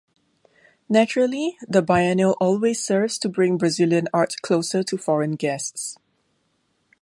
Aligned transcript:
Naturally, 0.89 1.59
the 1.67 1.83
biennial 1.83 2.35
always 2.39 2.83
serves 2.83 3.19
to 3.19 3.29
bring 3.29 3.59
Brazilian 3.59 4.07
art 4.11 4.33
closer 4.41 4.81
to 4.81 4.97
foreign 4.97 5.33
guests. 5.35 5.95